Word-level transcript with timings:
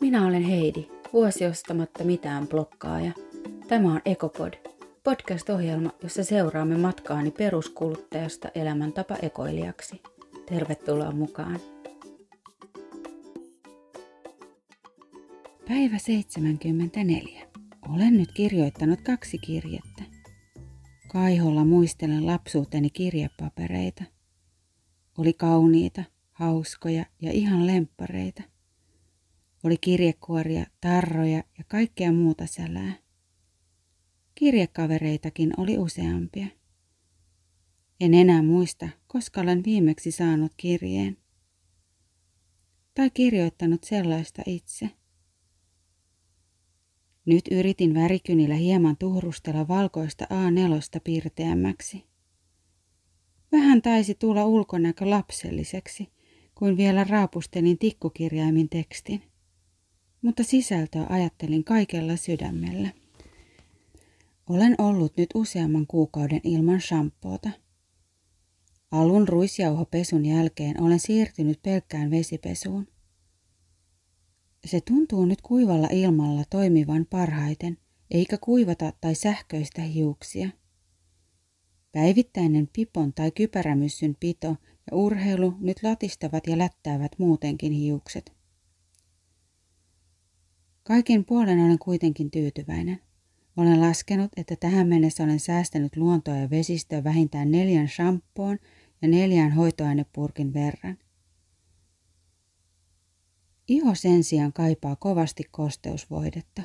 Minä 0.00 0.26
olen 0.26 0.42
Heidi, 0.42 0.86
vuosi 1.12 1.46
ostamatta 1.46 2.04
mitään 2.04 2.48
blokkaaja. 2.48 3.12
Tämä 3.68 3.92
on 3.92 4.00
Ekopod, 4.04 4.52
podcast-ohjelma, 5.04 5.90
jossa 6.02 6.24
seuraamme 6.24 6.76
matkaani 6.76 7.30
peruskuluttajasta 7.30 8.48
elämäntapa 8.54 9.16
ekoilijaksi. 9.22 10.02
Tervetuloa 10.46 11.12
mukaan. 11.12 11.60
Päivä 15.68 15.98
74. 15.98 17.46
Olen 17.94 18.18
nyt 18.18 18.32
kirjoittanut 18.32 19.00
kaksi 19.00 19.38
kirjettä. 19.38 20.02
Kaiholla 21.12 21.64
muistelen 21.64 22.26
lapsuuteni 22.26 22.90
kirjepapereita. 22.90 24.04
Oli 25.18 25.32
kauniita, 25.32 26.04
hauskoja 26.32 27.04
ja 27.22 27.32
ihan 27.32 27.66
lemppareita. 27.66 28.42
Oli 29.64 29.76
kirjekuoria, 29.80 30.66
tarroja 30.80 31.44
ja 31.58 31.64
kaikkea 31.68 32.12
muuta 32.12 32.46
sälää. 32.46 32.94
Kirjekavereitakin 34.34 35.52
oli 35.56 35.78
useampia. 35.78 36.46
En 38.00 38.14
enää 38.14 38.42
muista, 38.42 38.88
koska 39.06 39.40
olen 39.40 39.64
viimeksi 39.64 40.10
saanut 40.10 40.52
kirjeen. 40.56 41.16
Tai 42.94 43.10
kirjoittanut 43.10 43.84
sellaista 43.84 44.42
itse. 44.46 44.90
Nyt 47.24 47.44
yritin 47.50 47.94
värikynillä 47.94 48.54
hieman 48.54 48.96
tuhrustella 48.96 49.68
valkoista 49.68 50.24
A4 50.24 51.00
piirteämmäksi. 51.04 52.04
Vähän 53.52 53.82
taisi 53.82 54.14
tulla 54.14 54.44
ulkonäkö 54.44 55.10
lapselliseksi, 55.10 56.08
kuin 56.54 56.76
vielä 56.76 57.04
raapustelin 57.04 57.78
tikkukirjaimin 57.78 58.68
tekstin. 58.68 59.22
Mutta 60.22 60.44
sisältöä 60.44 61.06
ajattelin 61.08 61.64
kaikella 61.64 62.16
sydämellä. 62.16 62.88
Olen 64.48 64.74
ollut 64.78 65.16
nyt 65.16 65.30
useamman 65.34 65.86
kuukauden 65.86 66.40
ilman 66.44 66.80
shampoota. 66.80 67.50
Alun 68.90 69.28
ruisjauhopesun 69.28 70.26
jälkeen 70.26 70.82
olen 70.82 71.00
siirtynyt 71.00 71.62
pelkkään 71.62 72.10
vesipesuun. 72.10 72.88
Se 74.64 74.80
tuntuu 74.80 75.24
nyt 75.24 75.42
kuivalla 75.42 75.88
ilmalla 75.92 76.44
toimivan 76.50 77.06
parhaiten, 77.10 77.78
eikä 78.10 78.38
kuivata 78.38 78.92
tai 79.00 79.14
sähköistä 79.14 79.82
hiuksia. 79.82 80.48
Päivittäinen 81.92 82.68
pipon 82.72 83.12
tai 83.12 83.30
kypärämyssyn 83.30 84.16
pito 84.20 84.56
ja 84.90 84.96
urheilu 84.96 85.54
nyt 85.60 85.82
latistavat 85.82 86.46
ja 86.46 86.58
lättäävät 86.58 87.12
muutenkin 87.18 87.72
hiukset. 87.72 88.37
Kaikin 90.88 91.24
puolen 91.24 91.60
olen 91.60 91.78
kuitenkin 91.78 92.30
tyytyväinen. 92.30 93.00
Olen 93.56 93.80
laskenut, 93.80 94.30
että 94.36 94.56
tähän 94.56 94.88
mennessä 94.88 95.24
olen 95.24 95.40
säästänyt 95.40 95.96
luontoa 95.96 96.36
ja 96.36 96.50
vesistöä 96.50 97.04
vähintään 97.04 97.50
neljän 97.50 97.88
shampoon 97.88 98.58
ja 99.02 99.08
neljän 99.08 99.52
hoitoainepurkin 99.52 100.54
verran. 100.54 100.98
Iho 103.68 103.94
sen 103.94 104.24
sijaan 104.24 104.52
kaipaa 104.52 104.96
kovasti 104.96 105.44
kosteusvoidetta. 105.50 106.62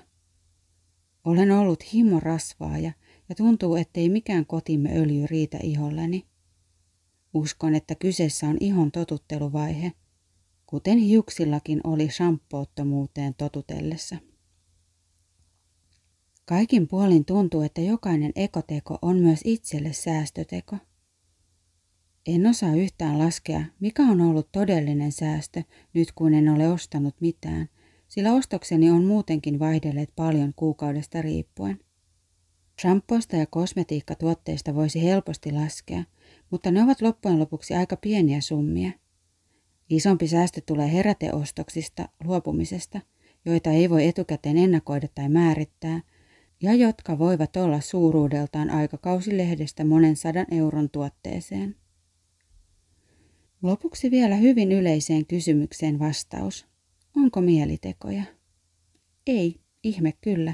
Olen 1.26 1.52
ollut 1.52 1.94
himorasvaaja 1.94 2.92
ja 3.30 3.36
tuntuu, 3.36 3.76
ettei 3.76 4.10
mikään 4.10 4.46
kotimme 4.46 4.98
öljy 4.98 5.28
riitä 5.28 5.58
iholleni. 5.64 6.26
Uskon, 7.34 7.76
että 7.76 7.96
kyseessä 7.96 8.48
on 8.48 8.58
ihon 8.60 8.92
totutteluvaihe, 8.92 9.92
kuten 10.74 10.98
hiuksillakin 10.98 11.82
oli 11.84 12.10
shampoottomuuteen 12.10 13.34
totutellessa. 13.34 14.16
Kaikin 16.46 16.88
puolin 16.88 17.26
tuntuu, 17.26 17.62
että 17.62 17.82
jokainen 17.82 18.32
ekoteko 18.36 18.98
on 19.02 19.20
myös 19.20 19.40
itselle 19.44 19.94
säästöteko. 19.94 20.78
En 22.28 22.48
osaa 22.48 22.76
yhtään 22.76 23.20
laskea, 23.20 23.66
mikä 23.80 24.04
on 24.04 24.22
ollut 24.22 24.52
todellinen 24.52 25.12
säästö 25.12 25.64
nyt 25.94 26.12
kun 26.12 26.34
en 26.34 26.50
ole 26.50 26.68
ostanut 26.68 27.16
mitään, 27.20 27.70
sillä 28.08 28.34
ostokseni 28.34 28.92
on 28.92 29.06
muutenkin 29.06 29.60
vaihdelleet 29.60 30.10
paljon 30.16 30.54
kuukaudesta 30.56 31.22
riippuen. 31.22 31.80
Shampoista 32.82 33.36
ja 33.36 33.46
kosmetiikkatuotteista 33.46 34.76
voisi 34.76 35.04
helposti 35.04 35.52
laskea, 35.52 36.04
mutta 36.50 36.72
ne 36.72 36.84
ovat 36.84 37.02
loppujen 37.02 37.40
lopuksi 37.40 37.74
aika 37.74 37.98
pieniä 37.98 38.42
summia. 38.42 39.03
Isompi 39.94 40.28
säästö 40.28 40.62
tulee 40.66 40.94
heräteostoksista, 40.94 42.10
luopumisesta, 42.24 43.00
joita 43.46 43.70
ei 43.70 43.90
voi 43.90 44.08
etukäteen 44.08 44.58
ennakoida 44.58 45.08
tai 45.16 45.30
määrittää, 45.30 46.02
ja 46.62 46.74
jotka 46.74 47.20
voivat 47.20 47.56
olla 47.56 47.82
suuruudeltaan 47.82 48.70
aikakausilehdestä 48.70 49.84
monen 49.84 50.16
sadan 50.16 50.46
euron 50.52 50.90
tuotteeseen. 50.90 51.76
Lopuksi 53.62 54.12
vielä 54.12 54.36
hyvin 54.36 54.72
yleiseen 54.72 55.26
kysymykseen 55.26 56.00
vastaus. 56.00 56.68
Onko 57.16 57.42
mielitekoja? 57.42 58.24
Ei, 59.28 59.60
ihme 59.84 60.14
kyllä. 60.22 60.54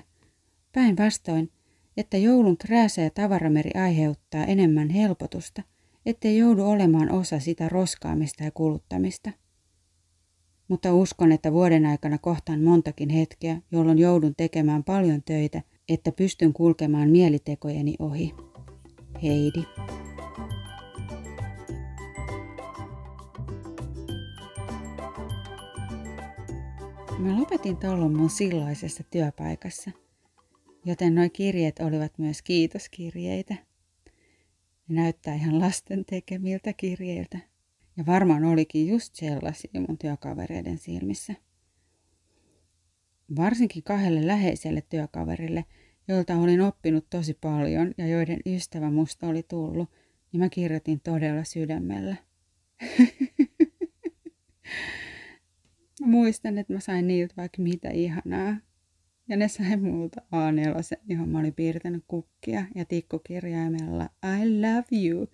Päinvastoin, 0.72 1.52
että 1.98 2.18
joulun 2.18 2.58
krääsä 2.58 3.02
ja 3.02 3.10
tavarameri 3.10 3.72
aiheuttaa 3.82 4.46
enemmän 4.46 4.90
helpotusta, 4.90 5.64
ettei 6.06 6.38
joudu 6.38 6.64
olemaan 6.64 7.12
osa 7.12 7.40
sitä 7.40 7.70
roskaamista 7.70 8.44
ja 8.44 8.52
kuluttamista. 8.52 9.32
Mutta 10.68 10.94
uskon, 10.94 11.32
että 11.32 11.54
vuoden 11.54 11.86
aikana 11.86 12.18
kohtaan 12.18 12.62
montakin 12.62 13.10
hetkeä, 13.10 13.62
jolloin 13.72 14.00
joudun 14.00 14.36
tekemään 14.38 14.84
paljon 14.84 15.24
töitä, 15.24 15.62
että 15.90 16.12
pystyn 16.12 16.54
kulkemaan 16.54 17.10
mielitekojeni 17.10 17.96
ohi. 18.00 18.34
Heidi. 19.24 19.64
Mä 27.20 27.40
lopetin 27.40 27.78
tuolla 27.78 28.10
mun 28.10 28.30
silloisessa 28.30 29.04
työpaikassa, 29.12 29.92
joten 30.86 31.16
nuo 31.16 31.30
kirjeet 31.34 31.80
olivat 31.80 32.18
myös 32.18 32.42
kiitoskirjeitä. 32.42 33.69
Ne 34.90 35.02
näyttää 35.02 35.36
ihan 35.36 35.60
lasten 35.60 36.06
tekemiltä 36.06 36.74
kirjeiltä. 36.74 37.40
Ja 37.98 38.06
varmaan 38.06 38.46
olikin 38.46 38.88
just 38.88 39.16
sellaisia 39.16 39.82
mun 39.88 39.98
työkavereiden 39.98 40.78
silmissä. 40.78 41.34
Varsinkin 43.36 43.84
kahdelle 43.84 44.28
läheiselle 44.28 44.84
työkaverille, 44.90 45.66
joilta 46.08 46.36
olin 46.36 46.62
oppinut 46.62 47.10
tosi 47.10 47.34
paljon 47.34 47.94
ja 47.98 48.08
joiden 48.08 48.40
ystävä 48.46 48.92
musta 48.92 49.28
oli 49.28 49.44
tullut, 49.44 49.90
niin 50.32 50.40
mä 50.40 50.50
kirjoitin 50.50 51.00
todella 51.00 51.44
sydämellä. 51.44 52.16
muistan, 56.02 56.58
että 56.58 56.74
mä 56.74 56.80
sain 56.80 57.08
niiltä 57.08 57.34
vaikka 57.38 57.62
mitä 57.62 57.90
ihanaa. 57.90 58.58
Ja 59.30 59.38
ne 59.38 59.48
sai 59.48 59.78
multa 59.78 60.22
A4, 60.22 61.00
johon 61.08 61.30
mä 61.30 61.40
olin 61.40 61.54
piirtänyt 61.54 62.04
kukkia 62.08 62.66
ja 62.76 62.86
tikkukirjaimella 62.86 64.10
I 64.24 64.62
love 64.62 65.08
you. 65.08 65.28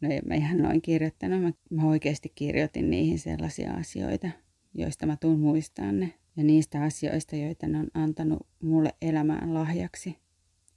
No 0.00 0.10
en 0.10 0.22
mä 0.26 0.34
ihan 0.34 0.58
noin 0.58 0.82
kirjoittanut, 0.82 1.42
mä, 1.42 1.52
mä 1.70 1.88
oikeasti 1.88 2.32
kirjoitin 2.34 2.90
niihin 2.90 3.18
sellaisia 3.18 3.72
asioita, 3.72 4.30
joista 4.74 5.06
mä 5.06 5.16
tuun 5.16 5.40
muistaan 5.40 6.00
ne. 6.00 6.14
Ja 6.36 6.44
niistä 6.44 6.82
asioista, 6.82 7.36
joita 7.36 7.66
ne 7.66 7.78
on 7.78 7.88
antanut 7.94 8.46
mulle 8.62 8.94
elämään 9.02 9.54
lahjaksi. 9.54 10.16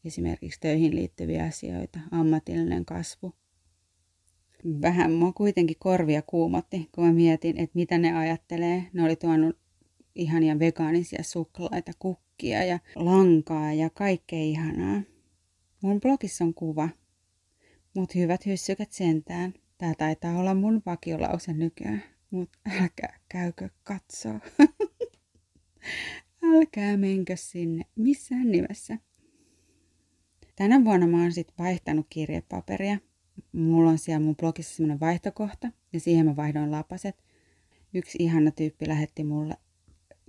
Esimerkiksi 0.05 0.59
töihin 0.59 0.95
liittyviä 0.95 1.45
asioita, 1.45 1.99
ammatillinen 2.11 2.85
kasvu, 2.85 3.33
vähän 4.81 5.11
mua 5.11 5.31
kuitenkin 5.33 5.75
korvia 5.79 6.21
kuumotti, 6.21 6.89
kun 6.91 7.05
mä 7.05 7.13
mietin, 7.13 7.57
että 7.57 7.71
mitä 7.75 7.97
ne 7.97 8.17
ajattelee. 8.17 8.83
Ne 8.93 9.03
oli 9.03 9.15
tuonut 9.15 9.57
ihania 10.15 10.59
vegaanisia 10.59 11.23
suklaita, 11.23 11.91
kukkia 11.99 12.63
ja 12.63 12.79
lankaa 12.95 13.73
ja 13.73 13.89
kaikkea 13.89 14.39
ihanaa. 14.39 15.01
Mun 15.81 16.01
blogissa 16.01 16.43
on 16.43 16.53
kuva. 16.53 16.89
Mut 17.95 18.15
hyvät 18.15 18.45
hyssykät 18.45 18.91
sentään. 18.91 19.53
Tää 19.77 19.93
taitaa 19.97 20.39
olla 20.39 20.53
mun 20.53 20.81
vakiolause 20.85 21.53
nykyään. 21.53 22.03
Mut 22.31 22.49
älkää 22.81 23.19
käykö 23.29 23.69
katsoo. 23.83 24.39
älkää 26.53 26.97
menkö 26.97 27.35
sinne 27.35 27.83
missään 27.95 28.51
nimessä. 28.51 28.97
Tänä 30.55 30.83
vuonna 30.85 31.07
mä 31.07 31.21
oon 31.21 31.31
sit 31.31 31.53
vaihtanut 31.59 32.05
kirjepaperia 32.09 32.97
mulla 33.53 33.89
on 33.89 33.97
siellä 33.97 34.25
mun 34.25 34.35
blogissa 34.35 34.75
semmoinen 34.75 34.99
vaihtokohta 34.99 35.71
ja 35.93 35.99
siihen 35.99 36.25
mä 36.25 36.35
vaihdoin 36.35 36.71
lapaset. 36.71 37.23
Yksi 37.93 38.17
ihana 38.21 38.51
tyyppi 38.51 38.87
lähetti 38.87 39.23
mulle 39.23 39.57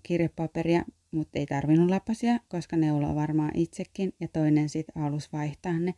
kirjepaperia, 0.03 0.85
mutta 1.11 1.39
ei 1.39 1.47
tarvinnut 1.47 1.91
lapasia, 1.91 2.41
koska 2.49 2.77
ne 2.77 2.93
on 2.93 3.15
varmaan 3.15 3.51
itsekin 3.55 4.13
ja 4.21 4.29
toinen 4.29 4.69
sitten 4.69 5.03
alus 5.03 5.33
vaihtaa 5.33 5.79
ne. 5.79 5.95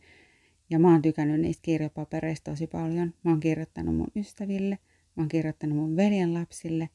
Ja 0.69 0.79
mä 0.79 0.91
oon 0.91 1.01
tykännyt 1.01 1.41
niistä 1.41 1.61
kirjapapereista 1.61 2.51
tosi 2.51 2.67
paljon. 2.67 3.13
Mä 3.23 3.31
oon 3.31 3.39
kirjoittanut 3.39 3.95
mun 3.95 4.11
ystäville, 4.15 4.79
mä 5.15 5.21
oon 5.21 5.29
kirjoittanut 5.29 5.77
mun 5.77 5.95
veljen 5.95 6.33
lapsille 6.33 6.89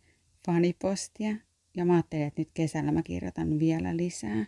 fanipostia 0.47 1.37
ja 1.77 1.85
mä 1.85 1.93
ajattelin, 1.95 2.27
että 2.27 2.41
nyt 2.41 2.51
kesällä 2.55 2.93
mä 2.93 3.03
kirjoitan 3.03 3.59
vielä 3.59 3.97
lisää. 3.97 4.47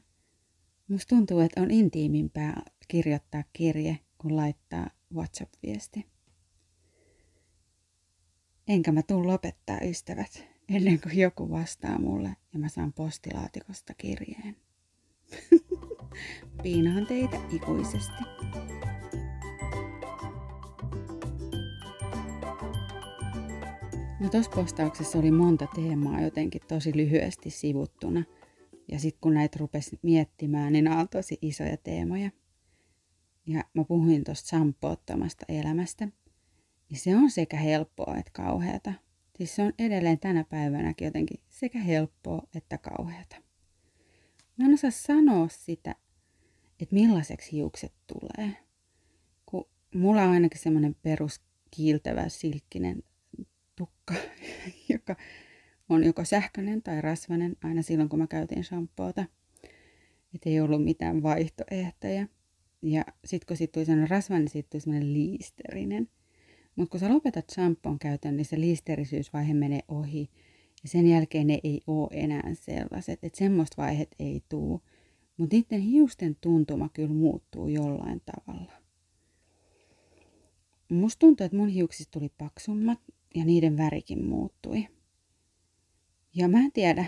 Musta 0.88 1.16
tuntuu, 1.16 1.40
että 1.40 1.62
on 1.62 1.70
intiimimpää 1.70 2.62
kirjoittaa 2.88 3.44
kirje, 3.52 3.98
kun 4.18 4.36
laittaa 4.36 4.90
WhatsApp-viesti. 5.14 6.06
Enkä 8.68 8.92
mä 8.92 9.02
tuu 9.02 9.26
lopettaa 9.26 9.78
ystävät 9.80 10.51
ennen 10.76 11.00
kuin 11.00 11.18
joku 11.18 11.50
vastaa 11.50 11.98
mulle 11.98 12.36
ja 12.52 12.58
mä 12.58 12.68
saan 12.68 12.92
postilaatikosta 12.92 13.94
kirjeen. 13.94 14.56
Piinaan 16.62 17.06
teitä 17.06 17.36
ikuisesti. 17.52 18.22
No 24.20 24.28
tuossa 24.28 24.50
postauksessa 24.50 25.18
oli 25.18 25.30
monta 25.30 25.66
teemaa 25.74 26.20
jotenkin 26.20 26.62
tosi 26.68 26.92
lyhyesti 26.96 27.50
sivuttuna. 27.50 28.24
Ja 28.88 28.98
sitten 28.98 29.20
kun 29.20 29.34
näitä 29.34 29.58
rupesi 29.60 29.98
miettimään, 30.02 30.72
niin 30.72 30.84
nämä 30.84 31.00
on 31.00 31.08
tosi 31.08 31.38
isoja 31.42 31.76
teemoja. 31.76 32.30
Ja 33.46 33.64
mä 33.74 33.84
puhuin 33.84 34.24
tuosta 34.24 34.48
sampoottomasta 34.48 35.44
elämästä. 35.48 36.08
Niin 36.88 36.98
se 36.98 37.16
on 37.16 37.30
sekä 37.30 37.56
helppoa 37.56 38.16
että 38.16 38.30
kauheata. 38.32 38.92
Siis 39.42 39.56
se 39.56 39.62
on 39.62 39.72
edelleen 39.78 40.18
tänä 40.18 40.44
päivänäkin 40.44 41.06
jotenkin 41.06 41.40
sekä 41.48 41.78
helppoa 41.78 42.42
että 42.54 42.78
kauheata. 42.78 43.36
Mä 44.56 44.64
en 44.64 44.74
osaa 44.74 44.90
sanoa 44.90 45.48
sitä, 45.48 45.94
että 46.80 46.94
millaiseksi 46.94 47.52
hiukset 47.52 47.92
tulee. 48.06 48.56
Kun 49.46 49.68
mulla 49.94 50.22
on 50.22 50.30
ainakin 50.30 50.60
semmoinen 50.60 50.96
perus 51.02 51.40
kiiltävä 51.70 52.28
silkkinen 52.28 53.02
tukka, 53.76 54.14
joka 54.92 55.16
on 55.88 56.04
joko 56.04 56.24
sähköinen 56.24 56.82
tai 56.82 57.00
rasvainen 57.00 57.56
aina 57.64 57.82
silloin, 57.82 58.08
kun 58.08 58.18
mä 58.18 58.26
käytin 58.26 58.64
shampoota. 58.64 59.24
Että 60.34 60.50
ei 60.50 60.60
ollut 60.60 60.84
mitään 60.84 61.22
vaihtoehtoja. 61.22 62.26
Ja 62.82 63.04
sitten 63.24 63.46
kun 63.46 63.56
siitä 63.56 63.72
tuli 63.72 63.84
sellainen 63.84 64.10
rasvainen, 64.10 64.44
niin 64.44 64.52
siitä 64.52 64.68
tuli 64.70 64.80
sellainen 64.80 65.12
liisterinen. 65.12 66.08
Mutta 66.76 66.90
kun 66.90 67.00
sä 67.00 67.14
lopetat 67.14 67.50
shampoon 67.50 67.98
käytön, 67.98 68.36
niin 68.36 68.44
se 68.44 68.60
liisterisyysvaihe 68.60 69.54
menee 69.54 69.80
ohi. 69.88 70.30
Ja 70.82 70.88
sen 70.88 71.06
jälkeen 71.06 71.46
ne 71.46 71.58
ei 71.64 71.80
ole 71.86 72.08
enää 72.12 72.54
sellaiset, 72.54 73.24
että 73.24 73.38
semmoista 73.38 73.82
vaihet 73.82 74.14
ei 74.18 74.42
tule. 74.48 74.80
Mutta 75.36 75.56
niiden 75.56 75.80
hiusten 75.80 76.36
tuntuma 76.40 76.88
kyllä 76.88 77.14
muuttuu 77.14 77.68
jollain 77.68 78.22
tavalla. 78.26 78.72
Musta 80.90 81.18
tuntuu, 81.18 81.44
että 81.44 81.56
mun 81.56 81.68
hiuksista 81.68 82.18
tuli 82.18 82.28
paksummat 82.38 82.98
ja 83.34 83.44
niiden 83.44 83.76
värikin 83.76 84.24
muuttui. 84.24 84.88
Ja 86.34 86.48
mä 86.48 86.58
en 86.58 86.72
tiedä, 86.72 87.04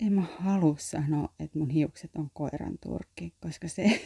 en 0.00 0.12
mä 0.12 0.22
halua 0.38 0.76
sanoa, 0.78 1.28
että 1.38 1.58
mun 1.58 1.70
hiukset 1.70 2.16
on 2.16 2.30
koiran 2.32 2.78
turkki, 2.80 3.34
koska 3.40 3.68
se, 3.68 4.00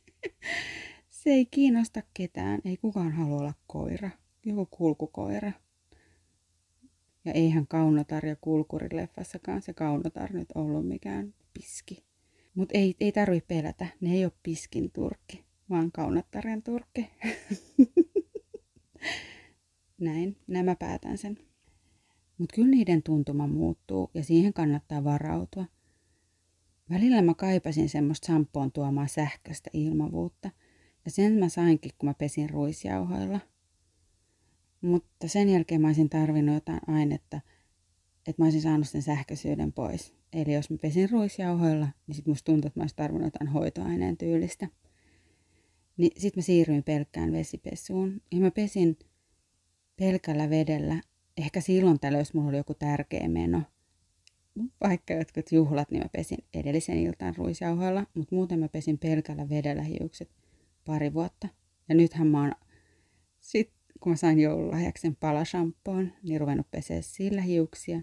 se 1.22 1.30
ei 1.30 1.46
kiinnosta 1.46 2.02
ketään. 2.14 2.60
Ei 2.64 2.76
kukaan 2.76 3.12
halua 3.12 3.38
olla 3.38 3.54
koira. 3.66 4.10
Joku 4.44 4.66
kulkukoira. 4.66 5.52
Ja 7.24 7.32
eihän 7.32 7.66
Kaunotar 7.66 8.26
ja 8.26 8.36
Kulkurileffassakaan 8.36 9.62
se 9.62 9.74
Kaunotar 9.74 10.32
nyt 10.32 10.48
ollut 10.54 10.88
mikään 10.88 11.34
piski. 11.54 12.04
Mutta 12.54 12.78
ei, 12.78 12.94
ei 13.00 13.12
tarvi 13.12 13.40
pelätä, 13.40 13.86
ne 14.00 14.14
ei 14.14 14.24
ole 14.24 14.32
piskin 14.42 14.90
turkki, 14.90 15.44
vaan 15.70 15.92
Kaunottaren 15.92 16.62
turkki. 16.62 17.10
Näin, 20.00 20.36
nämä 20.46 20.76
päätän 20.76 21.18
sen. 21.18 21.38
Mutta 22.38 22.54
kyllä 22.54 22.70
niiden 22.70 23.02
tuntuma 23.02 23.46
muuttuu 23.46 24.10
ja 24.14 24.24
siihen 24.24 24.52
kannattaa 24.52 25.04
varautua. 25.04 25.64
Välillä 26.90 27.22
mä 27.22 27.34
kaipasin 27.34 27.88
semmoista 27.88 28.26
sampoon 28.26 28.72
tuomaa 28.72 29.06
sähköistä 29.06 29.70
ilmavuutta. 29.72 30.50
Ja 31.04 31.10
sen 31.10 31.32
mä 31.32 31.48
sainkin, 31.48 31.92
kun 31.98 32.08
mä 32.08 32.14
pesin 32.14 32.50
ruisjauhoilla. 32.50 33.40
Mutta 34.82 35.28
sen 35.28 35.48
jälkeen 35.48 35.80
mä 35.80 35.86
olisin 35.86 36.08
tarvinnut 36.08 36.54
jotain 36.54 36.80
ainetta, 36.86 37.40
että 38.26 38.42
mä 38.42 38.46
olisin 38.46 38.62
saanut 38.62 38.88
sen 38.88 39.02
sähköisyyden 39.02 39.72
pois. 39.72 40.14
Eli 40.32 40.54
jos 40.54 40.70
mä 40.70 40.78
pesin 40.78 41.10
ruisjauhoilla, 41.10 41.88
niin 42.06 42.14
sit 42.14 42.26
musta 42.26 42.52
tuntui, 42.52 42.66
että 42.66 42.80
mä 42.80 42.82
olisin 42.82 42.96
tarvinnut 42.96 43.26
jotain 43.26 43.48
hoitoaineen 43.48 44.16
tyylistä. 44.16 44.68
Niin 45.96 46.20
sit 46.20 46.36
mä 46.36 46.42
siirryin 46.42 46.82
pelkkään 46.82 47.32
vesipesuun. 47.32 48.20
Ja 48.32 48.40
mä 48.40 48.50
pesin 48.50 48.98
pelkällä 49.96 50.50
vedellä. 50.50 51.00
Ehkä 51.36 51.60
silloin 51.60 52.00
tällöin, 52.00 52.20
jos 52.20 52.34
mulla 52.34 52.48
oli 52.48 52.56
joku 52.56 52.74
tärkeä 52.74 53.28
meno, 53.28 53.62
vaikka 54.80 55.14
jotkut 55.14 55.52
juhlat, 55.52 55.90
niin 55.90 56.02
mä 56.02 56.08
pesin 56.12 56.38
edellisen 56.54 56.98
iltaan 56.98 57.36
ruisjauhoilla, 57.36 58.06
mutta 58.14 58.34
muuten 58.34 58.58
mä 58.58 58.68
pesin 58.68 58.98
pelkällä 58.98 59.48
vedellä 59.48 59.82
hiukset 59.82 60.30
pari 60.84 61.14
vuotta. 61.14 61.48
Ja 61.88 61.94
nythän 61.94 62.26
mä 62.26 62.40
oon, 62.40 62.52
sit 63.40 63.72
kun 64.02 64.12
mä 64.12 64.16
sain 64.16 64.40
joululahjaksen 64.40 65.16
palashampoon, 65.16 66.12
niin 66.22 66.40
ruvennut 66.40 66.70
pesee 66.70 67.02
sillä 67.02 67.42
hiuksia. 67.42 68.00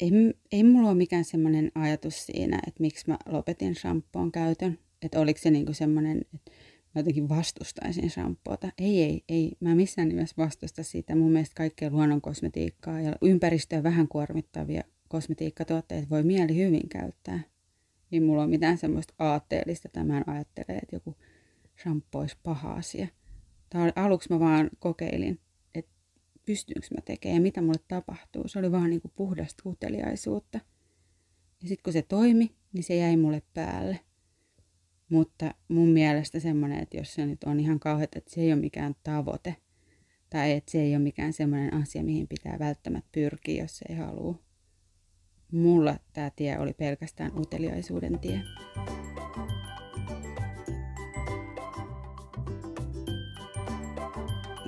Ei, 0.00 0.10
ei 0.52 0.64
mulla 0.64 0.88
ole 0.88 0.96
mikään 0.96 1.24
semmoinen 1.24 1.72
ajatus 1.74 2.26
siinä, 2.26 2.58
että 2.66 2.80
miksi 2.80 3.04
mä 3.08 3.18
lopetin 3.26 3.74
shampoon 3.74 4.32
käytön. 4.32 4.78
Että 5.02 5.20
oliko 5.20 5.40
se 5.40 5.50
niinku 5.50 5.72
semmoinen, 5.72 6.20
että 6.34 6.50
mä 6.94 6.98
jotenkin 6.98 7.28
vastustaisin 7.28 8.10
shampoota. 8.10 8.72
Ei, 8.78 9.02
ei, 9.02 9.24
ei. 9.28 9.52
Mä 9.60 9.74
missään 9.74 10.08
nimessä 10.08 10.34
vastusta 10.38 10.82
siitä. 10.82 11.16
Mun 11.16 11.32
mielestä 11.32 11.54
kaikkea 11.54 11.90
luonnon 11.90 12.20
kosmetiikkaa 12.20 13.00
ja 13.00 13.16
ympäristöä 13.22 13.82
vähän 13.82 14.08
kuormittavia 14.08 14.82
kosmetiikkatuotteita 15.08 16.10
voi 16.10 16.22
mieli 16.22 16.56
hyvin 16.56 16.88
käyttää. 16.88 17.40
Ei 18.12 18.20
mulla 18.20 18.42
ole 18.42 18.50
mitään 18.50 18.78
semmoista 18.78 19.14
aatteellista, 19.18 19.88
että 19.88 20.04
mä 20.04 20.22
ajattele, 20.26 20.78
että 20.78 20.96
joku 20.96 21.16
shampoo 21.82 22.20
olisi 22.20 22.36
paha 22.42 22.72
asia. 22.72 23.06
Tai 23.72 23.92
aluksi 23.96 24.32
mä 24.32 24.40
vaan 24.40 24.70
kokeilin, 24.78 25.40
että 25.74 25.92
pystynkö 26.46 26.86
mä 26.94 27.00
tekemään 27.00 27.36
ja 27.36 27.42
mitä 27.42 27.62
mulle 27.62 27.80
tapahtuu. 27.88 28.48
Se 28.48 28.58
oli 28.58 28.72
vaan 28.72 28.90
niin 28.90 29.00
kuin 29.00 29.12
puhdasta 29.16 29.62
uteliaisuutta. 29.66 30.60
Ja 31.62 31.68
sitten 31.68 31.82
kun 31.82 31.92
se 31.92 32.02
toimi, 32.02 32.54
niin 32.72 32.84
se 32.84 32.96
jäi 32.96 33.16
mulle 33.16 33.42
päälle. 33.54 34.00
Mutta 35.08 35.54
mun 35.68 35.88
mielestä 35.88 36.40
semmoinen, 36.40 36.82
että 36.82 36.96
jos 36.96 37.14
se 37.14 37.26
nyt 37.26 37.44
on 37.44 37.60
ihan 37.60 37.80
kauheat, 37.80 38.16
että 38.16 38.30
se 38.30 38.40
ei 38.40 38.52
ole 38.52 38.60
mikään 38.60 38.94
tavoite, 39.02 39.56
tai 40.30 40.52
että 40.52 40.72
se 40.72 40.82
ei 40.82 40.96
ole 40.96 41.02
mikään 41.02 41.32
semmoinen 41.32 41.74
asia, 41.74 42.02
mihin 42.02 42.28
pitää 42.28 42.58
välttämättä 42.58 43.08
pyrkiä, 43.12 43.62
jos 43.62 43.82
ei 43.88 43.96
halua. 43.96 44.38
Mulla 45.52 45.96
tämä 46.12 46.30
tie 46.36 46.58
oli 46.58 46.72
pelkästään 46.72 47.38
uteliaisuuden 47.38 48.18
tie. 48.18 48.42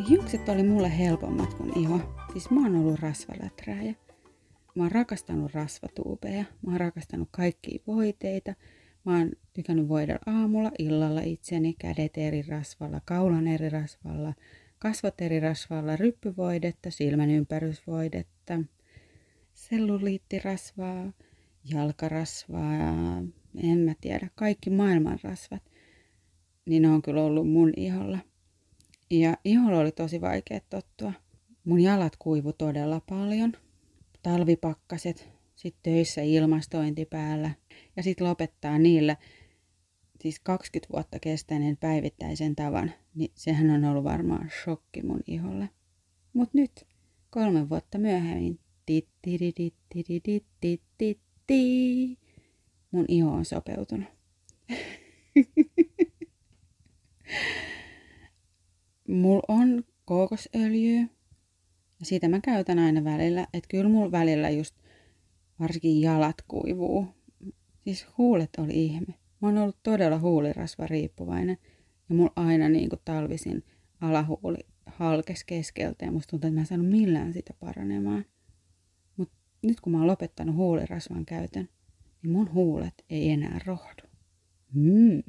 Hiukset 0.09 0.49
oli 0.49 0.63
mulle 0.63 0.99
helpommat 0.99 1.55
kuin 1.55 1.79
iho. 1.79 2.01
Siis 2.33 2.51
mä 2.51 2.63
oon 2.63 2.77
ollut 2.77 2.99
rasvaläträäjä. 3.01 3.95
Mä 4.75 4.83
oon 4.83 4.93
rakastanut 4.93 5.55
rasvatuubeja. 5.55 6.45
Mä 6.67 6.71
oon 6.71 6.81
rakastanut 6.81 7.29
kaikkia 7.31 7.79
voiteita. 7.87 8.55
Mä 9.05 9.19
oon 9.19 9.31
tykännyt 9.53 9.89
voidella 9.89 10.41
aamulla, 10.41 10.71
illalla 10.79 11.21
itseni, 11.21 11.75
kädet 11.79 12.19
eri 12.19 12.43
rasvalla, 12.43 13.01
kaulan 13.05 13.47
eri 13.47 13.69
rasvalla, 13.69 14.35
kasvot 14.79 15.21
eri 15.21 15.41
rasvalla, 15.41 15.97
ryppyvoidetta, 15.97 16.91
silmän 16.91 17.31
ympärysvoidetta, 17.31 18.61
selluliittirasvaa, 19.55 21.13
jalkarasvaa, 21.65 23.23
en 23.63 23.79
mä 23.79 23.95
tiedä, 24.01 24.29
kaikki 24.35 24.71
maailman 24.71 25.19
rasvat. 25.23 25.63
Niin 26.67 26.83
ne 26.83 26.89
on 26.89 27.03
kyllä 27.03 27.23
ollut 27.23 27.51
mun 27.51 27.73
iholla. 27.77 28.19
Ja 29.11 29.37
iholla 29.45 29.79
oli 29.79 29.93
tosi 29.93 30.21
vaikea 30.21 30.61
tottua. 30.71 31.13
Mun 31.65 31.81
jalat 31.81 32.17
kuivu 32.17 32.53
todella 32.53 33.01
paljon. 33.09 33.53
Talvipakkaset, 34.23 35.29
sitten 35.57 35.93
töissä 35.93 36.23
ilmastointi 36.23 37.05
päällä. 37.05 37.51
Ja 37.97 38.03
sitten 38.03 38.27
lopettaa 38.27 38.79
niillä 38.79 39.17
siis 40.21 40.41
20 40.41 40.93
vuotta 40.93 41.19
kestäneen 41.19 41.77
päivittäisen 41.77 42.57
tavan, 42.57 42.93
niin 43.15 43.33
sehän 43.35 43.71
on 43.71 43.85
ollut 43.85 44.05
varmaan 44.05 44.51
shokki 44.63 45.03
mun 45.03 45.21
iholle. 45.27 45.71
Mut 46.33 46.55
nyt, 46.55 46.87
kolme 47.31 47.69
vuotta 47.69 47.99
myöhemmin, 47.99 48.61
mun 52.91 53.05
iho 53.09 53.33
on 53.33 53.45
sopeutunut. 53.45 54.09
Mulla 59.09 59.43
on 59.49 59.85
kookosöljyä. 60.05 61.01
Ja 62.01 62.07
siitä 62.07 62.29
mä 62.29 62.41
käytän 62.41 62.79
aina 62.79 63.05
välillä. 63.05 63.47
Että 63.55 63.69
kyllä 63.69 63.89
mulla 63.89 64.13
välillä 64.13 64.51
just 64.51 64.75
varsinkin 65.61 66.01
jalat 66.01 66.37
kuivuu. 66.49 67.07
Siis 67.85 68.07
huulet 68.19 68.51
oli 68.59 68.85
ihme. 68.85 69.15
Mä 69.41 69.49
oon 69.49 69.59
ollut 69.59 69.83
todella 69.83 70.19
huulirasva 70.19 70.87
riippuvainen. 70.87 71.59
Ja 72.09 72.15
mulla 72.15 72.33
aina 72.37 72.69
niin 72.69 72.89
kuin 72.89 73.01
talvisin 73.05 73.65
alahuuli 74.01 74.59
halkes 74.87 75.45
keskeltä 75.45 76.05
ja 76.05 76.13
musta 76.13 76.31
tuntuu, 76.31 76.49
että 76.49 76.55
mä 76.55 76.61
en 76.61 76.67
saanut 76.67 76.89
millään 76.89 77.33
sitä 77.33 77.55
paranemaan. 77.61 78.25
Mutta 79.17 79.35
nyt 79.63 79.81
kun 79.81 79.93
mä 79.93 79.99
oon 79.99 80.07
lopettanut 80.07 80.57
huulirasvan 80.57 81.25
käytön, 81.25 81.69
niin 82.23 82.33
mun 82.33 82.53
huulet 82.53 83.05
ei 83.11 83.31
enää 83.31 83.61
rohdu. 83.67 84.03
Mm. 84.75 85.23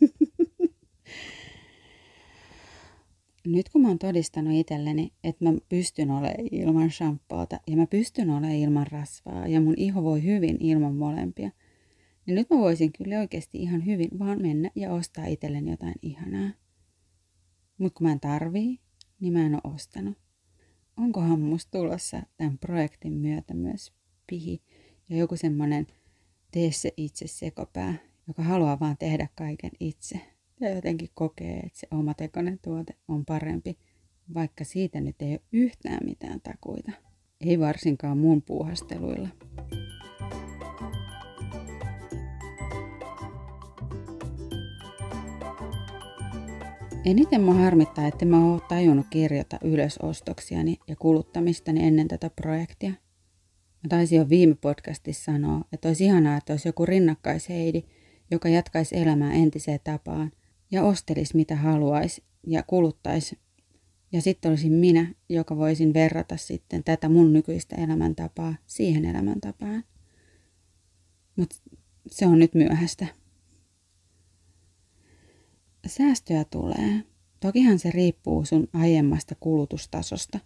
nyt 3.52 3.68
kun 3.68 3.82
mä 3.82 3.88
oon 3.88 3.98
todistanut 3.98 4.52
itselleni, 4.52 5.12
että 5.24 5.44
mä 5.44 5.58
pystyn 5.68 6.10
olemaan 6.10 6.48
ilman 6.50 6.90
shampoota 6.90 7.60
ja 7.66 7.76
mä 7.76 7.86
pystyn 7.86 8.30
olemaan 8.30 8.54
ilman 8.54 8.86
rasvaa 8.86 9.46
ja 9.46 9.60
mun 9.60 9.74
iho 9.76 10.02
voi 10.02 10.22
hyvin 10.22 10.56
ilman 10.60 10.94
molempia, 10.94 11.50
niin 12.26 12.34
nyt 12.34 12.50
mä 12.50 12.56
voisin 12.56 12.92
kyllä 12.92 13.18
oikeasti 13.18 13.58
ihan 13.58 13.86
hyvin 13.86 14.18
vaan 14.18 14.42
mennä 14.42 14.70
ja 14.74 14.92
ostaa 14.92 15.26
itselleni 15.26 15.70
jotain 15.70 15.94
ihanaa. 16.02 16.50
Mutta 17.78 17.98
kun 17.98 18.06
mä 18.06 18.12
en 18.12 18.20
tarvii, 18.20 18.80
niin 19.20 19.32
mä 19.32 19.46
en 19.46 19.54
ole 19.54 19.74
ostanut. 19.74 20.18
Onkohan 20.96 21.40
musta 21.40 21.78
tulossa 21.78 22.22
tämän 22.36 22.58
projektin 22.58 23.12
myötä 23.12 23.54
myös 23.54 23.92
pihi 24.26 24.62
ja 25.08 25.16
joku 25.16 25.36
semmonen 25.36 25.86
tee 26.50 26.72
se 26.72 26.92
itse 26.96 27.26
sekopää, 27.26 27.94
joka 28.28 28.42
haluaa 28.42 28.80
vaan 28.80 28.96
tehdä 28.98 29.28
kaiken 29.34 29.70
itse 29.80 30.20
ja 30.60 30.74
jotenkin 30.74 31.10
kokee, 31.14 31.56
että 31.56 31.78
se 31.78 31.86
omatekoinen 31.90 32.58
tuote 32.62 32.94
on 33.08 33.24
parempi, 33.24 33.78
vaikka 34.34 34.64
siitä 34.64 35.00
nyt 35.00 35.22
ei 35.22 35.30
ole 35.30 35.40
yhtään 35.52 36.00
mitään 36.04 36.40
takuita. 36.40 36.92
Ei 37.40 37.60
varsinkaan 37.60 38.18
mun 38.18 38.42
puuhasteluilla. 38.42 39.28
Eniten 47.04 47.40
mä 47.40 47.54
harmittaa, 47.54 48.06
että 48.06 48.24
mä 48.24 48.44
oon 48.44 48.60
tajunnut 48.68 49.06
kirjata 49.10 49.58
ylös 49.64 49.98
ostoksiani 49.98 50.78
ja 50.88 50.96
kuluttamistani 50.96 51.86
ennen 51.86 52.08
tätä 52.08 52.30
projektia. 52.30 52.90
Mä 53.82 53.88
taisin 53.88 54.18
jo 54.18 54.28
viime 54.28 54.54
podcastissa 54.54 55.32
sanoa, 55.32 55.64
että 55.72 55.88
olisi 55.88 56.04
ihanaa, 56.04 56.36
että 56.36 56.52
olisi 56.52 56.68
joku 56.68 56.86
rinnakkaisheidi, 56.86 57.82
joka 58.30 58.48
jatkaisi 58.48 58.96
elämää 58.96 59.32
entiseen 59.32 59.80
tapaan 59.84 60.32
ja 60.70 60.84
ostelisi 60.84 61.36
mitä 61.36 61.56
haluaisi 61.56 62.24
ja 62.46 62.62
kuluttaisi. 62.62 63.38
Ja 64.12 64.22
sitten 64.22 64.50
olisin 64.50 64.72
minä, 64.72 65.14
joka 65.28 65.56
voisin 65.56 65.94
verrata 65.94 66.36
sitten 66.36 66.84
tätä 66.84 67.08
mun 67.08 67.32
nykyistä 67.32 67.76
elämäntapaa 67.76 68.54
siihen 68.66 69.04
elämäntapaan. 69.04 69.84
Mutta 71.36 71.56
se 72.06 72.26
on 72.26 72.38
nyt 72.38 72.54
myöhäistä. 72.54 73.06
Säästöjä 75.86 76.44
tulee. 76.44 77.02
Tokihan 77.40 77.78
se 77.78 77.90
riippuu 77.90 78.44
sun 78.44 78.68
aiemmasta 78.72 79.34
kulutustasosta, 79.40 80.40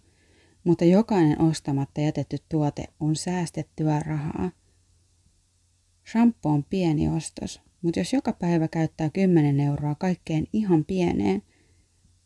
mutta 0.63 0.85
jokainen 0.85 1.41
ostamatta 1.41 2.01
jätetty 2.01 2.37
tuote 2.49 2.85
on 2.99 3.15
säästettyä 3.15 3.99
rahaa. 3.99 4.51
Shampoo 6.11 6.51
on 6.51 6.63
pieni 6.63 7.09
ostos, 7.09 7.61
mutta 7.81 7.99
jos 7.99 8.13
joka 8.13 8.33
päivä 8.33 8.67
käyttää 8.67 9.09
10 9.09 9.59
euroa 9.59 9.95
kaikkeen 9.95 10.47
ihan 10.53 10.85
pieneen, 10.85 11.41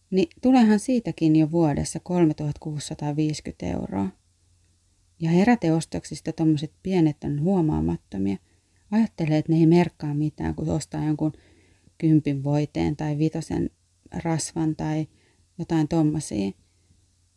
niin 0.09 0.27
tuleehan 0.41 0.79
siitäkin 0.79 1.35
jo 1.35 1.51
vuodessa 1.51 1.99
3650 1.99 3.65
euroa. 3.65 4.09
Ja 5.19 5.29
heräteostoksista 5.29 6.33
tuommoiset 6.33 6.73
pienet 6.83 7.23
on 7.23 7.41
huomaamattomia. 7.41 8.37
Ajattelee, 8.91 9.37
että 9.37 9.51
ne 9.51 9.57
ei 9.57 9.65
merkkaa 9.65 10.13
mitään, 10.13 10.55
kun 10.55 10.69
ostaa 10.69 11.05
jonkun 11.05 11.33
kympin 11.97 12.43
voiteen 12.43 12.95
tai 12.95 13.17
vitosen 13.17 13.69
rasvan 14.13 14.75
tai 14.75 15.07
jotain 15.59 15.87
tommosia. 15.87 16.51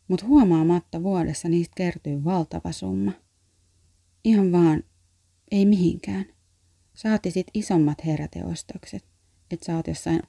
Mutta 0.08 0.26
huomaamatta 0.26 1.02
vuodessa 1.02 1.48
niistä 1.48 1.72
kertyy 1.76 2.24
valtava 2.24 2.72
summa. 2.72 3.12
Ihan 4.24 4.52
vaan 4.52 4.82
ei 5.50 5.66
mihinkään. 5.66 6.24
Saati 6.98 7.30
sit 7.30 7.46
isommat 7.54 8.04
heräteostokset. 8.06 9.04
Että 9.50 9.66
sä 9.66 9.76
oot 9.76 9.86
jossain 9.86 10.22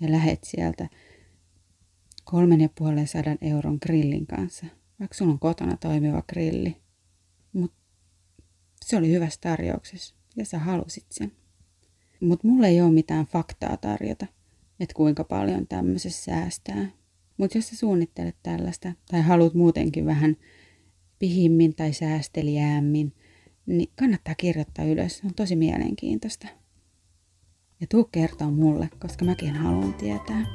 ja 0.00 0.12
lähet 0.12 0.44
sieltä 0.44 0.88
kolmen 2.24 2.60
ja 2.60 2.68
puolen 2.78 3.08
sadan 3.08 3.38
euron 3.40 3.78
grillin 3.82 4.26
kanssa. 4.26 4.66
Vaikka 5.00 5.14
sulla 5.14 5.32
on 5.32 5.38
kotona 5.38 5.76
toimiva 5.76 6.22
grilli. 6.22 6.76
Mutta 7.52 7.76
se 8.84 8.96
oli 8.96 9.10
hyvässä 9.10 9.40
tarjouksessa 9.40 10.14
ja 10.36 10.44
sä 10.44 10.58
halusit 10.58 11.06
sen. 11.10 11.32
Mutta 12.20 12.48
mulla 12.48 12.66
ei 12.66 12.80
ole 12.80 12.92
mitään 12.92 13.26
faktaa 13.26 13.76
tarjota, 13.76 14.26
että 14.80 14.94
kuinka 14.94 15.24
paljon 15.24 15.66
tämmöisessä 15.66 16.24
säästää. 16.24 16.88
Mutta 17.36 17.58
jos 17.58 17.68
sä 17.68 17.76
suunnittelet 17.76 18.36
tällaista 18.42 18.92
tai 19.10 19.22
haluat 19.22 19.54
muutenkin 19.54 20.06
vähän 20.06 20.36
pihimmin 21.18 21.74
tai 21.74 21.92
säästeliäämmin, 21.92 23.12
niin 23.66 23.90
kannattaa 23.98 24.34
kirjoittaa 24.34 24.84
ylös. 24.84 25.18
Se 25.18 25.26
on 25.26 25.34
tosi 25.34 25.56
mielenkiintoista. 25.56 26.48
Ja 27.80 27.86
tuu 27.90 28.04
kertoa 28.04 28.50
mulle, 28.50 28.88
koska 28.98 29.24
mäkin 29.24 29.54
haluan 29.54 29.94
tietää. 29.94 30.46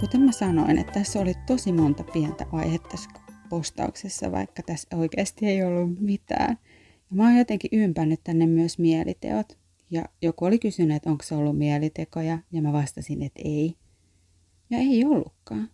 Kuten 0.00 0.20
mä 0.20 0.32
sanoin, 0.32 0.78
että 0.78 0.92
tässä 0.92 1.20
oli 1.20 1.34
tosi 1.46 1.72
monta 1.72 2.04
pientä 2.04 2.46
aihetta 2.52 2.88
tässä 2.88 3.10
postauksessa, 3.48 4.32
vaikka 4.32 4.62
tässä 4.62 4.96
oikeasti 4.96 5.46
ei 5.46 5.64
ollut 5.64 6.00
mitään– 6.00 6.58
ja 7.12 7.16
mä 7.16 7.24
oon 7.24 7.38
jotenkin 7.38 7.70
ympännyt 7.72 8.20
tänne 8.24 8.46
myös 8.46 8.78
mieliteot. 8.78 9.58
Ja 9.90 10.04
joku 10.22 10.44
oli 10.44 10.58
kysynyt, 10.58 10.96
että 10.96 11.10
onko 11.10 11.24
se 11.24 11.34
ollut 11.34 11.58
mielitekoja, 11.58 12.38
ja 12.52 12.62
mä 12.62 12.72
vastasin, 12.72 13.22
että 13.22 13.42
ei. 13.44 13.76
Ja 14.70 14.78
ei 14.78 15.04
ollutkaan. 15.04 15.70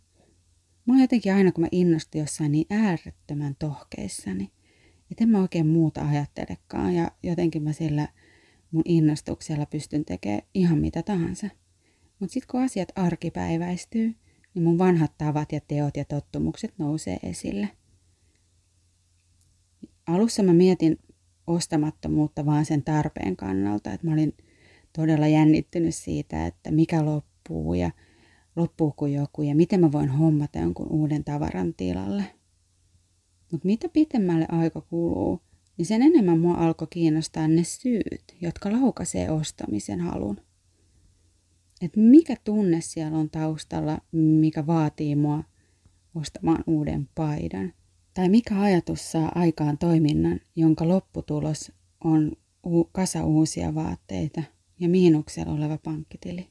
Mä 0.88 0.94
oon 0.94 1.00
jotenkin 1.00 1.34
aina, 1.34 1.52
kun 1.52 1.64
mä 1.64 1.68
innostun 1.72 2.20
jossain 2.20 2.52
niin 2.52 2.66
äärettömän 2.70 3.56
tohkeissani, 3.58 4.50
että 5.10 5.24
en 5.24 5.30
mä 5.30 5.40
oikein 5.40 5.66
muuta 5.66 6.08
ajattelekaan, 6.08 6.94
ja 6.94 7.10
jotenkin 7.22 7.62
mä 7.62 7.72
sillä 7.72 8.08
mun 8.70 8.82
innostuksella 8.84 9.66
pystyn 9.66 10.04
tekemään 10.04 10.42
ihan 10.54 10.78
mitä 10.78 11.02
tahansa. 11.02 11.48
Mutta 12.20 12.32
sitten 12.32 12.50
kun 12.50 12.62
asiat 12.62 12.88
arkipäiväistyy, 12.94 14.14
niin 14.54 14.62
mun 14.62 14.78
vanhat 14.78 15.18
tavat 15.18 15.52
ja 15.52 15.60
teot 15.68 15.96
ja 15.96 16.04
tottumukset 16.04 16.74
nousee 16.78 17.18
esille. 17.22 17.68
Alussa 20.06 20.42
mä 20.42 20.52
mietin 20.52 20.98
ostamattomuutta 21.46 22.46
vaan 22.46 22.64
sen 22.64 22.84
tarpeen 22.84 23.36
kannalta. 23.36 23.92
Että 23.92 24.06
mä 24.06 24.12
olin 24.12 24.36
todella 24.92 25.26
jännittynyt 25.26 25.94
siitä, 25.94 26.46
että 26.46 26.70
mikä 26.70 27.04
loppuu 27.04 27.74
ja 27.74 27.90
loppuuko 28.58 29.06
joku 29.06 29.42
ja 29.42 29.54
miten 29.54 29.80
mä 29.80 29.92
voin 29.92 30.08
hommata 30.08 30.58
jonkun 30.58 30.86
uuden 30.90 31.24
tavaran 31.24 31.74
tilalle. 31.74 32.24
Mutta 33.52 33.66
mitä 33.66 33.88
pitemmälle 33.88 34.46
aika 34.48 34.80
kuluu, 34.80 35.40
niin 35.76 35.86
sen 35.86 36.02
enemmän 36.02 36.38
mua 36.38 36.54
alkoi 36.54 36.88
kiinnostaa 36.90 37.48
ne 37.48 37.64
syyt, 37.64 38.24
jotka 38.40 38.72
laukaisee 38.72 39.30
ostamisen 39.30 40.00
halun. 40.00 40.40
Et 41.80 41.96
mikä 41.96 42.36
tunne 42.44 42.80
siellä 42.80 43.18
on 43.18 43.30
taustalla, 43.30 43.98
mikä 44.12 44.66
vaatii 44.66 45.16
mua 45.16 45.44
ostamaan 46.14 46.64
uuden 46.66 47.08
paidan. 47.14 47.72
Tai 48.14 48.28
mikä 48.28 48.60
ajatus 48.60 49.12
saa 49.12 49.32
aikaan 49.34 49.78
toiminnan, 49.78 50.40
jonka 50.56 50.88
lopputulos 50.88 51.72
on 52.04 52.32
kasa 52.92 53.24
uusia 53.24 53.74
vaatteita 53.74 54.42
ja 54.80 54.88
miinuksella 54.88 55.52
oleva 55.52 55.78
pankkitili. 55.78 56.48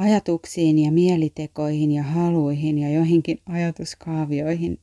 Ajatuksiin 0.00 0.78
ja 0.78 0.92
mielitekoihin 0.92 1.92
ja 1.92 2.02
haluihin 2.02 2.78
ja 2.78 2.90
joihinkin 2.90 3.38
ajatuskaavioihin 3.46 4.78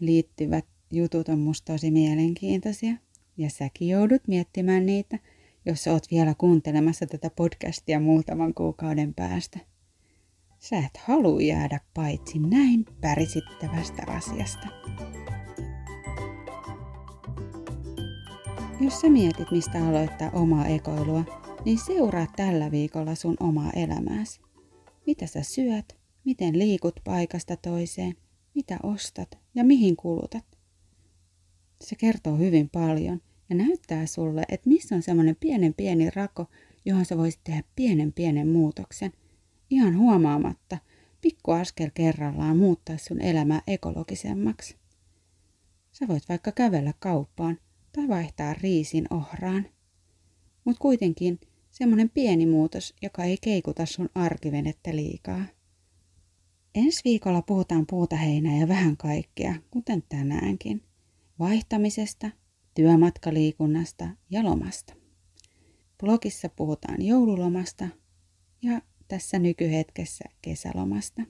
liittyvät 0.00 0.64
jutut 0.92 1.28
on 1.28 1.38
musta 1.38 1.72
tosi 1.72 1.90
mielenkiintoisia. 1.90 2.94
Ja 3.36 3.50
säkin 3.50 3.88
joudut 3.88 4.28
miettimään 4.28 4.86
niitä, 4.86 5.18
jos 5.66 5.86
oot 5.86 6.10
vielä 6.10 6.34
kuuntelemassa 6.38 7.06
tätä 7.06 7.30
podcastia 7.36 8.00
muutaman 8.00 8.54
kuukauden 8.54 9.14
päästä. 9.14 9.58
Sä 10.58 10.78
et 10.78 10.96
halua 10.98 11.40
jäädä 11.40 11.80
paitsi 11.94 12.38
näin 12.38 12.84
pärisittävästä 13.00 14.02
asiasta. 14.06 14.66
Jos 18.80 19.00
sä 19.00 19.08
mietit, 19.08 19.50
mistä 19.50 19.88
aloittaa 19.88 20.30
omaa 20.30 20.66
ekoilua, 20.66 21.39
niin 21.64 21.78
seuraa 21.86 22.26
tällä 22.36 22.70
viikolla 22.70 23.14
sun 23.14 23.36
omaa 23.40 23.70
elämääsi. 23.70 24.40
Mitä 25.06 25.26
sä 25.26 25.42
syöt, 25.42 25.96
miten 26.24 26.58
liikut 26.58 27.00
paikasta 27.04 27.56
toiseen, 27.56 28.14
mitä 28.54 28.78
ostat 28.82 29.38
ja 29.54 29.64
mihin 29.64 29.96
kulutat. 29.96 30.44
Se 31.80 31.96
kertoo 31.96 32.36
hyvin 32.36 32.68
paljon 32.68 33.20
ja 33.50 33.56
näyttää 33.56 34.06
sulle, 34.06 34.42
että 34.48 34.68
missä 34.68 34.94
on 34.94 35.02
semmoinen 35.02 35.36
pienen 35.40 35.74
pieni 35.74 36.10
rako, 36.10 36.46
johon 36.84 37.04
sä 37.04 37.16
voisit 37.16 37.40
tehdä 37.44 37.62
pienen 37.76 38.12
pienen 38.12 38.48
muutoksen– 38.48 39.12
ihan 39.70 39.98
huomaamatta 39.98 40.78
pikku 41.20 41.50
askel 41.50 41.90
kerrallaan 41.94 42.56
muuttaa 42.56 42.96
sun 42.96 43.20
elämää 43.20 43.62
ekologisemmaksi. 43.66 44.76
Sä 45.92 46.08
voit 46.08 46.28
vaikka 46.28 46.52
kävellä 46.52 46.94
kauppaan 46.98 47.58
tai 47.92 48.08
vaihtaa 48.08 48.54
riisin 48.54 49.06
ohraan. 49.10 49.66
Mut 50.64 50.76
kuitenkin 50.78 51.40
semmonen 51.70 52.10
pieni 52.10 52.46
muutos, 52.46 52.94
joka 53.02 53.24
ei 53.24 53.38
keikuta 53.40 53.86
sun 53.86 54.08
arkivenettä 54.14 54.96
liikaa. 54.96 55.44
Ensi 56.74 57.00
viikolla 57.04 57.42
puhutaan 57.42 57.86
puuta 57.86 58.16
heinää 58.16 58.60
ja 58.60 58.68
vähän 58.68 58.96
kaikkea, 58.96 59.54
kuten 59.70 60.02
tänäänkin. 60.08 60.82
Vaihtamisesta, 61.38 62.30
työmatkaliikunnasta 62.74 64.08
ja 64.30 64.44
lomasta. 64.44 64.94
Blogissa 65.98 66.48
puhutaan 66.48 67.02
joululomasta 67.02 67.88
ja 68.62 68.82
tässä 69.08 69.38
nykyhetkessä 69.38 70.24
kesälomasta. 70.42 71.22